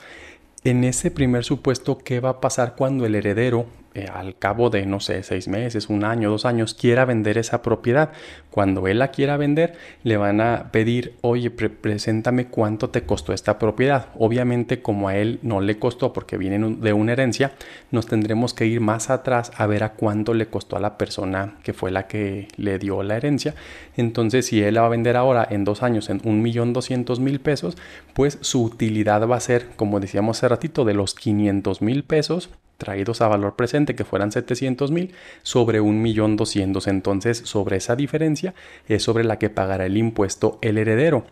En 0.63 0.85
ese 0.85 1.11
primer 1.11 1.45
supuesto, 1.45 1.99
¿qué 1.99 2.21
va 2.21 2.31
a 2.31 2.41
pasar 2.41 2.75
cuando 2.77 3.07
el 3.07 3.15
heredero 3.15 3.67
eh, 3.97 4.09
al 4.13 4.37
cabo 4.37 4.69
de, 4.69 4.85
no 4.85 5.01
sé, 5.01 5.23
seis 5.23 5.49
meses, 5.49 5.89
un 5.89 6.05
año, 6.05 6.29
dos 6.29 6.45
años, 6.45 6.75
quiera 6.75 7.07
vender 7.07 7.39
esa 7.39 7.63
propiedad. 7.63 8.13
Cuando 8.51 8.87
él 8.89 8.99
la 8.99 9.09
quiera 9.11 9.39
vender, 9.39 9.73
le 10.03 10.19
van 10.19 10.43
a 10.43 10.71
pedir, 10.71 11.15
oye, 11.23 11.51
preséntame 11.51 12.49
cuánto 12.49 12.91
te 12.91 13.05
costó 13.05 13.33
esta 13.33 13.59
propiedad. 13.59 14.09
Obviamente, 14.19 14.83
como 14.83 15.09
a 15.09 15.17
él 15.17 15.39
no 15.41 15.63
le 15.63 15.79
costó 15.79 16.13
porque 16.13 16.37
viene 16.37 16.77
de 16.79 16.93
una 16.93 17.13
herencia, 17.13 17.53
nos 17.91 18.07
tendremos 18.07 18.53
que 18.53 18.67
ir 18.67 18.83
más 18.83 19.09
atrás 19.09 19.51
a 19.57 19.67
ver 19.67 19.83
a 19.83 19.95
cuánto 19.95 20.35
le 20.35 20.49
costó 20.49 20.77
a 20.77 20.81
la 20.81 20.99
persona 20.99 21.55
que 21.63 21.73
fue 21.73 21.91
la 21.91 22.07
que 22.07 22.49
le 22.57 22.79
dio 22.79 23.03
la 23.03 23.17
herencia. 23.17 23.55
Entonces, 23.97 24.45
si 24.45 24.63
él 24.63 24.75
la 24.75 24.83
va 24.83 24.89
a 24.89 24.91
vender 24.91 25.17
ahora 25.17 25.47
en 25.49 25.65
dos 25.65 25.83
años 25.83 26.11
en 26.11 26.21
un 26.25 26.43
millón 26.43 26.75
doscientos 26.75 27.19
mil 27.19 27.41
pesos, 27.41 27.79
pues 28.13 28.37
su 28.43 28.63
utilidad 28.63 29.27
va 29.27 29.37
a 29.37 29.41
ser, 29.41 29.69
como 29.77 30.01
decíamos 30.01 30.37
hace 30.37 30.49
ratito, 30.49 30.85
de 30.85 30.93
los 30.93 31.15
500 31.15 31.81
mil 31.81 32.05
pesos 32.05 32.51
traídos 32.77 33.21
a 33.21 33.29
valor 33.29 33.57
presente 33.57 33.95
que 33.95 34.05
fueran 34.05 34.33
700 34.33 34.91
mil 34.91 35.15
sobre 35.43 35.81
un 35.81 36.03
millón 36.03 36.37
doscientos. 36.37 36.87
Entonces 36.87 37.39
sobre 37.39 37.77
esa 37.77 37.97
diferencia 37.97 38.55
es 38.89 39.03
sobre 39.03 39.25
la 39.25 39.39
que 39.39 39.51
pagará 39.51 39.87
el 39.87 39.97
impuesto 39.97 40.59
el 40.63 40.79
heredero. 40.79 41.27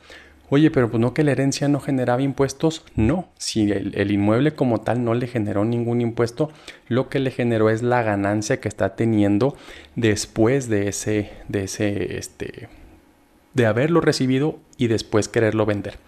Oye, 0.51 0.71
pero 0.71 0.91
pues 0.91 1.01
no 1.01 1.15
que 1.15 1.25
la 1.25 1.33
herencia 1.33 1.69
no 1.69 1.81
generaba 1.81 2.21
impuestos, 2.21 2.85
no, 2.97 3.29
si 3.39 3.73
el, 3.73 3.95
el, 3.97 4.11
inmueble 4.11 4.55
como 4.55 4.83
tal 4.83 5.03
no 5.03 5.15
le 5.15 5.27
generó 5.27 5.65
ningún 5.65 6.03
impuesto, 6.03 6.51
lo 6.87 7.09
que 7.09 7.19
le 7.19 7.31
generó 7.31 7.71
es 7.71 7.83
la 7.83 8.03
ganancia 8.03 8.61
que 8.61 8.69
está 8.69 8.95
teniendo 8.95 9.57
después 9.97 10.69
de 10.69 10.89
ese, 10.89 11.31
de 11.49 11.65
ese, 11.65 12.19
este, 12.19 12.69
de 13.55 13.67
haberlo 13.67 14.03
recibido 14.03 14.59
y 14.77 14.89
después 14.89 15.29
quererlo 15.29 15.65
vender. 15.65 15.99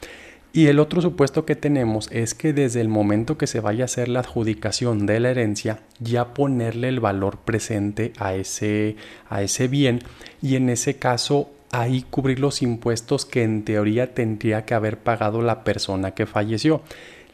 Y 0.57 0.69
el 0.69 0.79
otro 0.79 1.03
supuesto 1.03 1.45
que 1.45 1.55
tenemos 1.55 2.09
es 2.11 2.33
que 2.33 2.55
desde 2.55 2.81
el 2.81 2.89
momento 2.89 3.37
que 3.37 3.47
se 3.47 3.61
vaya 3.61 3.85
a 3.85 3.93
hacer 3.93 4.09
la 4.09 4.21
adjudicación 4.21 5.05
de 5.05 5.21
la 5.21 5.29
herencia, 5.29 5.81
ya 6.01 6.33
ponerle 6.33 6.89
el 6.89 6.99
valor 6.99 7.37
presente 7.37 8.15
a 8.17 8.35
ese, 8.35 8.97
a 9.29 9.43
ese 9.43 9.69
bien 9.69 9.99
y 10.41 10.57
en 10.57 10.71
ese 10.71 10.97
caso 10.97 11.51
ahí 11.73 12.07
cubrir 12.09 12.41
los 12.41 12.63
impuestos 12.63 13.27
que 13.27 13.43
en 13.43 13.67
teoría 13.67 14.15
tendría 14.15 14.65
que 14.65 14.73
haber 14.73 14.97
pagado 14.97 15.43
la 15.43 15.63
persona 15.63 16.13
que 16.13 16.25
falleció. 16.25 16.81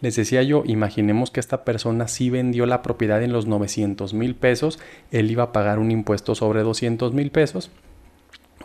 Les 0.01 0.17
decía 0.17 0.43
yo, 0.43 0.65
imaginemos 0.67 1.31
que 1.31 1.39
esta 1.39 1.63
persona 1.63 2.09
sí 2.09 2.29
vendió 2.29 2.67
la 2.67 2.83
propiedad 2.83 3.23
en 3.23 3.33
los 3.33 3.47
900 3.47 4.15
mil 4.15 4.35
pesos, 4.35 4.81
él 5.13 5.31
iba 5.31 5.45
a 5.45 5.53
pagar 5.53 5.79
un 5.79 5.93
impuesto 5.93 6.35
sobre 6.35 6.65
200 6.65 7.13
mil 7.13 7.31
pesos 7.31 7.71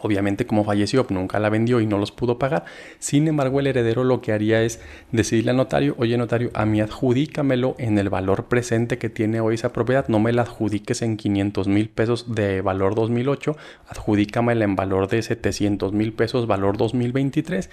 Obviamente 0.01 0.45
como 0.45 0.63
falleció 0.63 1.05
nunca 1.09 1.39
la 1.39 1.49
vendió 1.49 1.79
y 1.81 1.85
no 1.85 1.97
los 1.97 2.11
pudo 2.11 2.39
pagar. 2.39 2.65
Sin 2.99 3.27
embargo 3.27 3.59
el 3.59 3.67
heredero 3.67 4.03
lo 4.03 4.21
que 4.21 4.31
haría 4.31 4.63
es 4.63 4.79
decirle 5.11 5.51
al 5.51 5.57
notario, 5.57 5.95
oye 5.97 6.17
notario, 6.17 6.49
a 6.53 6.65
mí 6.65 6.81
adjudícamelo 6.81 7.75
en 7.77 7.97
el 7.97 8.09
valor 8.09 8.45
presente 8.45 8.97
que 8.97 9.09
tiene 9.09 9.39
hoy 9.41 9.55
esa 9.55 9.73
propiedad, 9.73 10.07
no 10.07 10.19
me 10.19 10.33
la 10.33 10.43
adjudiques 10.43 11.01
en 11.01 11.17
500 11.17 11.67
mil 11.67 11.89
pesos 11.89 12.33
de 12.33 12.61
valor 12.61 12.95
2008, 12.95 13.55
adjudícamela 13.87 14.65
en 14.65 14.75
valor 14.75 15.07
de 15.07 15.21
700 15.21 15.93
mil 15.93 16.13
pesos 16.13 16.47
valor 16.47 16.77
2023 16.77 17.69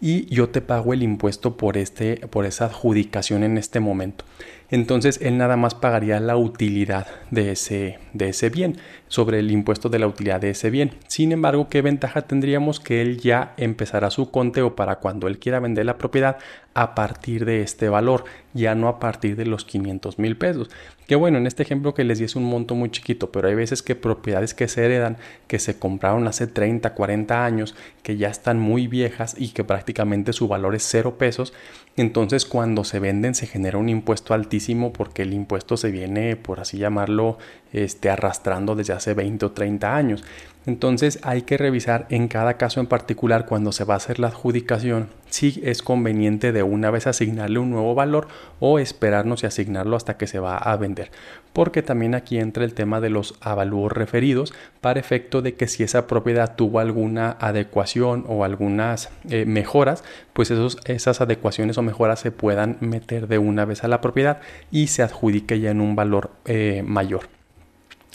y 0.00 0.26
yo 0.34 0.48
te 0.48 0.60
pago 0.62 0.94
el 0.94 1.02
impuesto 1.02 1.56
por, 1.56 1.76
este, 1.76 2.16
por 2.28 2.46
esa 2.46 2.66
adjudicación 2.66 3.44
en 3.44 3.58
este 3.58 3.80
momento. 3.80 4.24
Entonces 4.70 5.18
él 5.22 5.36
nada 5.36 5.56
más 5.56 5.74
pagaría 5.74 6.20
la 6.20 6.36
utilidad 6.36 7.06
de 7.30 7.52
ese, 7.52 7.98
de 8.12 8.28
ese 8.28 8.50
bien 8.50 8.78
sobre 9.08 9.40
el 9.40 9.50
impuesto 9.50 9.88
de 9.88 9.98
la 9.98 10.06
utilidad 10.06 10.40
de 10.40 10.50
ese 10.50 10.70
bien. 10.70 10.92
Sin 11.08 11.32
embargo, 11.32 11.68
¿qué 11.68 11.82
ventaja 11.82 12.22
tendríamos? 12.22 12.78
Que 12.78 13.02
él 13.02 13.18
ya 13.18 13.54
empezará 13.56 14.10
su 14.10 14.30
conteo 14.30 14.76
para 14.76 14.96
cuando 14.96 15.26
él 15.26 15.38
quiera 15.38 15.58
vender 15.58 15.86
la 15.86 15.98
propiedad 15.98 16.38
a 16.74 16.94
partir 16.94 17.44
de 17.44 17.62
este 17.62 17.88
valor, 17.88 18.24
ya 18.54 18.76
no 18.76 18.86
a 18.86 19.00
partir 19.00 19.34
de 19.34 19.44
los 19.44 19.64
500 19.64 20.18
mil 20.20 20.36
pesos. 20.36 20.70
Que 21.08 21.16
bueno, 21.16 21.38
en 21.38 21.48
este 21.48 21.64
ejemplo 21.64 21.94
que 21.94 22.04
les 22.04 22.20
di 22.20 22.24
es 22.24 22.36
un 22.36 22.44
monto 22.44 22.76
muy 22.76 22.90
chiquito, 22.90 23.32
pero 23.32 23.48
hay 23.48 23.56
veces 23.56 23.82
que 23.82 23.96
propiedades 23.96 24.54
que 24.54 24.68
se 24.68 24.84
heredan, 24.84 25.16
que 25.48 25.58
se 25.58 25.80
compraron 25.80 26.28
hace 26.28 26.46
30, 26.46 26.94
40 26.94 27.44
años, 27.44 27.74
que 28.04 28.16
ya 28.16 28.28
están 28.28 28.60
muy 28.60 28.86
viejas 28.86 29.34
y 29.36 29.48
que 29.48 29.64
prácticamente 29.64 30.32
su 30.32 30.46
valor 30.46 30.76
es 30.76 30.84
cero 30.88 31.18
pesos, 31.18 31.52
entonces 31.96 32.46
cuando 32.46 32.84
se 32.84 33.00
venden 33.00 33.34
se 33.34 33.46
genera 33.46 33.78
un 33.78 33.88
impuesto 33.88 34.34
altísimo 34.34 34.92
porque 34.92 35.22
el 35.22 35.32
impuesto 35.32 35.76
se 35.76 35.90
viene, 35.90 36.36
por 36.36 36.60
así 36.60 36.78
llamarlo, 36.78 37.38
este, 37.72 38.10
arrastrando 38.10 38.74
desde 38.74 38.92
hace 38.92 39.14
20 39.14 39.46
o 39.46 39.50
30 39.52 39.96
años. 39.96 40.24
Entonces 40.66 41.18
hay 41.22 41.42
que 41.42 41.56
revisar 41.56 42.06
en 42.10 42.28
cada 42.28 42.54
caso 42.54 42.80
en 42.80 42.86
particular 42.86 43.46
cuando 43.46 43.72
se 43.72 43.84
va 43.84 43.94
a 43.94 43.96
hacer 43.96 44.18
la 44.18 44.26
adjudicación 44.26 45.08
si 45.30 45.60
es 45.64 45.82
conveniente 45.82 46.52
de 46.52 46.62
una 46.62 46.90
vez 46.90 47.06
asignarle 47.06 47.60
un 47.60 47.70
nuevo 47.70 47.94
valor 47.94 48.28
o 48.58 48.78
esperarnos 48.78 49.42
y 49.42 49.46
asignarlo 49.46 49.96
hasta 49.96 50.18
que 50.18 50.26
se 50.26 50.38
va 50.38 50.58
a 50.58 50.76
vender. 50.76 51.10
Porque 51.54 51.82
también 51.82 52.14
aquí 52.14 52.38
entra 52.38 52.64
el 52.64 52.74
tema 52.74 53.00
de 53.00 53.08
los 53.08 53.36
avalúos 53.40 53.90
referidos 53.90 54.52
para 54.82 55.00
efecto 55.00 55.40
de 55.40 55.54
que 55.54 55.66
si 55.66 55.82
esa 55.82 56.06
propiedad 56.06 56.56
tuvo 56.56 56.78
alguna 56.78 57.36
adecuación 57.40 58.24
o 58.28 58.44
algunas 58.44 59.08
eh, 59.30 59.46
mejoras, 59.46 60.04
pues 60.34 60.50
esos, 60.50 60.78
esas 60.84 61.22
adecuaciones 61.22 61.78
o 61.78 61.82
mejoras 61.82 62.20
se 62.20 62.32
puedan 62.32 62.76
meter 62.80 63.28
de 63.28 63.38
una 63.38 63.64
vez 63.64 63.82
a 63.82 63.88
la 63.88 64.00
propiedad 64.00 64.40
y 64.70 64.88
se 64.88 65.02
adjudique 65.02 65.58
ya 65.58 65.70
en 65.70 65.80
un 65.80 65.96
valor 65.96 66.32
eh, 66.44 66.82
mayor. 66.84 67.39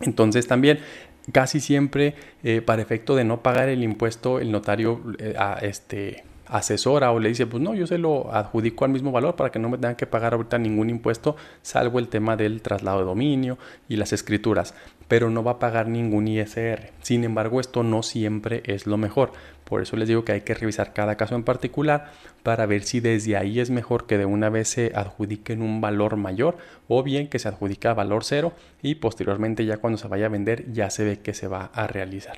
Entonces 0.02 0.48
también 0.48 0.80
casi 1.32 1.60
siempre 1.60 2.16
eh, 2.44 2.62
para 2.62 2.82
efecto 2.82 3.16
de 3.16 3.24
no 3.24 3.42
pagar 3.42 3.70
el 3.70 3.84
impuesto 3.84 4.40
el 4.40 4.52
notario 4.52 5.02
eh, 5.18 5.36
este, 5.62 6.24
asesora 6.48 7.12
o 7.12 7.20
le 7.20 7.30
dice 7.30 7.48
pues 7.48 7.62
no 7.62 7.74
yo 7.74 7.88
se 7.88 7.98
lo 7.98 8.34
adjudico 8.34 8.86
al 8.86 8.92
mismo 8.92 9.12
valor 9.12 9.36
para 9.36 9.52
que 9.52 9.60
no 9.60 9.70
me 9.70 9.78
tengan 9.78 9.96
que 9.96 10.06
pagar 10.06 10.34
ahorita 10.34 10.58
ningún 10.58 10.90
impuesto 10.90 11.36
salvo 11.62 12.00
el 12.00 12.08
tema 12.08 12.36
del 12.36 12.62
traslado 12.62 13.00
de 13.00 13.06
dominio 13.06 13.58
y 13.90 13.96
las 13.96 14.14
escrituras 14.14 14.76
pero 15.08 15.30
no 15.30 15.44
va 15.44 15.54
a 15.54 15.60
pagar 15.60 15.88
ningún 15.88 16.28
ISR 16.28 16.92
sin 17.02 17.24
embargo 17.24 17.60
esto 17.60 17.84
no 17.84 18.04
siempre 18.04 18.62
es 18.66 18.86
lo 18.86 18.98
mejor 18.98 19.32
por 19.66 19.82
eso 19.82 19.98
les 19.98 20.08
digo 20.08 20.24
que 20.24 20.32
hay 20.32 20.42
que 20.42 20.54
revisar 20.54 20.94
cada 20.94 21.16
caso 21.16 21.36
en 21.36 21.44
particular 21.44 22.12
para 22.44 22.66
ver 22.66 22.84
si 22.84 23.00
desde 23.02 23.36
ahí 23.36 23.60
es 23.60 23.72
mejor 23.72 24.06
que 24.06 24.18
de 24.18 24.26
una 24.26 24.50
vez 24.50 24.70
se 24.70 24.92
adjudiquen 24.96 25.62
un 25.62 25.82
valor 25.82 26.16
mayor 26.16 26.58
o 26.88 27.04
bien 27.04 27.28
que 27.28 27.40
se 27.40 27.50
adjudica 27.50 27.94
valor 27.94 28.24
cero 28.24 28.54
y 28.82 28.96
posteriormente 28.96 29.66
ya 29.66 29.78
cuando 29.78 29.98
se 29.98 30.08
vaya 30.08 30.28
a 30.28 30.30
vender 30.30 30.72
ya 30.72 30.90
se 30.90 31.04
ve 31.04 31.20
que 31.20 31.34
se 31.34 31.48
va 31.48 31.72
a 31.74 31.88
realizar. 31.88 32.38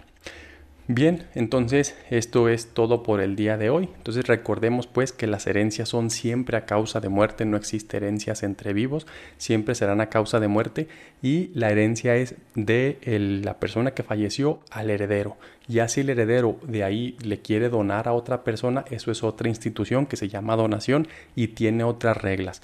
Bien, 0.89 1.25
entonces 1.35 1.97
esto 2.09 2.47
es 2.47 2.67
todo 2.67 3.03
por 3.03 3.19
el 3.19 3.35
día 3.35 3.57
de 3.57 3.69
hoy. 3.69 3.89
Entonces 3.97 4.25
recordemos 4.25 4.87
pues 4.87 5.11
que 5.11 5.27
las 5.27 5.45
herencias 5.45 5.89
son 5.89 6.09
siempre 6.09 6.55
a 6.55 6.65
causa 6.65 7.01
de 7.01 7.09
muerte, 7.09 7.43
no 7.43 7.57
existe 7.57 7.97
herencias 7.97 8.41
entre 8.41 8.71
vivos, 8.71 9.05
siempre 9.37 9.75
serán 9.75 9.99
a 9.99 10.09
causa 10.09 10.39
de 10.39 10.47
muerte 10.47 10.87
y 11.21 11.51
la 11.53 11.71
herencia 11.71 12.15
es 12.15 12.35
de 12.55 12.99
la 13.43 13.59
persona 13.59 13.91
que 13.91 14.03
falleció 14.03 14.61
al 14.71 14.89
heredero. 14.89 15.35
Ya 15.67 15.89
si 15.89 15.99
el 16.01 16.09
heredero 16.09 16.57
de 16.63 16.85
ahí 16.85 17.17
le 17.21 17.41
quiere 17.41 17.67
donar 17.67 18.07
a 18.07 18.13
otra 18.13 18.45
persona, 18.45 18.85
eso 18.89 19.11
es 19.11 19.23
otra 19.23 19.49
institución 19.49 20.05
que 20.05 20.15
se 20.15 20.29
llama 20.29 20.55
donación 20.55 21.09
y 21.35 21.49
tiene 21.49 21.83
otras 21.83 22.15
reglas. 22.15 22.61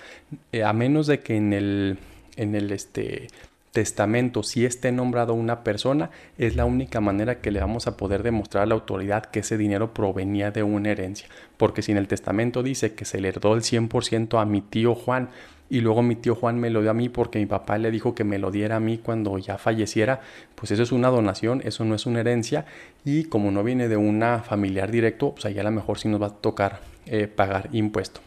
Eh, 0.54 0.64
a 0.64 0.72
menos 0.72 1.08
de 1.08 1.20
que 1.20 1.36
en 1.36 1.52
el, 1.52 1.98
en 2.38 2.56
el 2.56 2.72
este, 2.72 3.28
testamento, 3.74 4.44
si 4.44 4.66
esté 4.66 4.92
nombrado 4.92 5.34
una 5.34 5.64
persona, 5.64 6.12
es 6.38 6.56
la 6.56 6.64
única 6.64 7.02
manera 7.02 7.42
que 7.42 7.52
le 7.52 7.60
vamos 7.60 7.88
a 7.88 7.98
poder 7.98 8.22
demostrar 8.22 8.64
a 8.64 8.66
la 8.68 8.76
autoridad 8.76 9.26
que 9.26 9.40
ese 9.40 9.58
dinero 9.58 9.94
provenía 9.94 10.52
de 10.52 10.62
una 10.62 10.92
herencia. 10.92 11.28
Porque 11.58 11.82
si 11.82 11.92
en 11.92 11.98
el 11.98 12.08
testamento 12.08 12.62
dice 12.62 12.94
que 12.94 13.04
se 13.04 13.20
le 13.20 13.30
heredó 13.30 13.56
el 13.56 13.62
100% 13.62 14.40
a 14.40 14.46
mi 14.46 14.62
tío 14.62 14.94
Juan 14.94 15.30
y 15.70 15.82
luego 15.82 16.04
mi 16.04 16.16
tío 16.16 16.36
Juan 16.36 16.60
me 16.60 16.70
lo 16.70 16.82
dio 16.82 16.92
a 16.92 16.94
mí 16.94 17.10
porque 17.10 17.40
mi 17.40 17.48
papá 17.48 17.80
le 17.80 17.90
dijo 17.90 18.14
que 18.14 18.24
me 18.24 18.38
lo 18.38 18.52
diera 18.52 18.76
a 18.76 18.80
mí 18.80 19.00
cuando 19.00 19.36
ya 19.40 19.58
falleciera, 19.58 20.22
pues 20.54 20.70
eso 20.70 20.84
es 20.84 20.92
una 20.92 21.10
donación, 21.10 21.62
eso 21.66 21.84
no 21.84 21.96
es 21.96 22.06
una 22.06 22.20
herencia 22.20 22.66
y 23.04 23.24
como 23.24 23.50
no 23.50 23.64
viene 23.64 23.88
de 23.88 23.98
una 23.98 24.44
familiar 24.44 24.92
directo, 24.92 25.32
pues 25.32 25.46
ahí 25.46 25.58
a 25.58 25.64
lo 25.64 25.72
mejor 25.72 25.98
sí 25.98 26.10
nos 26.10 26.22
va 26.22 26.28
a 26.28 26.30
tocar 26.30 26.82
eh, 27.08 27.28
pagar 27.28 27.70
impuesto. 27.72 28.22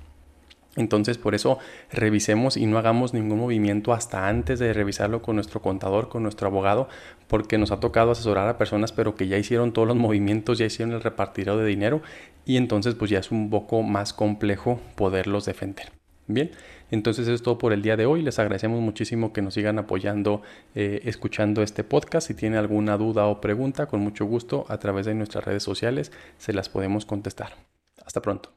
Entonces 0.77 1.19
por 1.19 1.35
eso 1.35 1.59
revisemos 1.91 2.57
y 2.57 2.67
no 2.67 2.79
hagamos 2.79 3.15
ningún 3.15 3.39
movimiento 3.39 3.93
hasta 3.93 4.29
antes 4.29 4.59
de 4.59 4.73
revisarlo 4.73 5.23
con 5.23 5.37
nuestro 5.37 5.61
contador, 5.61 6.09
con 6.09 6.23
nuestro 6.23 6.47
abogado, 6.47 6.89
porque 7.27 7.59
nos 7.59 7.73
ha 7.73 7.81
tocado 7.81 8.13
asesorar 8.13 8.49
a 8.49 8.59
personas 8.59 8.93
pero 8.93 9.15
que 9.17 9.27
ya 9.27 9.39
hicieron 9.39 9.73
todos 9.73 9.89
los 9.89 9.97
movimientos, 10.07 10.59
ya 10.59 10.67
hicieron 10.67 10.95
el 10.95 11.03
repartidero 11.03 11.57
de 11.57 11.67
dinero 11.67 12.03
y 12.45 12.57
entonces 12.59 12.95
pues 12.95 13.11
ya 13.11 13.19
es 13.19 13.31
un 13.31 13.51
poco 13.51 13.83
más 13.83 14.13
complejo 14.13 14.81
poderlos 14.95 15.47
defender. 15.47 15.91
Bien, 16.29 16.51
entonces 16.91 17.29
es 17.29 17.43
todo 17.43 17.57
por 17.57 17.73
el 17.73 17.83
día 17.83 17.97
de 17.97 18.07
hoy. 18.07 18.23
Les 18.23 18.39
agradecemos 18.39 18.81
muchísimo 18.81 19.33
que 19.33 19.43
nos 19.43 19.55
sigan 19.55 19.79
apoyando, 19.79 20.43
eh, 20.75 21.03
escuchando 21.05 21.63
este 21.63 21.85
podcast. 21.85 22.27
Si 22.27 22.35
tienen 22.35 22.59
alguna 22.59 22.97
duda 22.97 23.27
o 23.27 23.41
pregunta, 23.41 23.87
con 23.87 24.01
mucho 24.01 24.25
gusto 24.25 24.65
a 24.69 24.79
través 24.79 25.07
de 25.07 25.15
nuestras 25.15 25.45
redes 25.45 25.63
sociales 25.63 26.11
se 26.39 26.53
las 26.53 26.69
podemos 26.69 27.07
contestar. 27.07 27.55
Hasta 28.05 28.23
pronto. 28.23 28.56